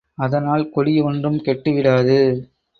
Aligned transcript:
அதனால் 0.17 0.63
குடி 0.69 1.01
ஒன்றும் 1.01 1.39
கெட்டுவிடாது. 1.45 2.19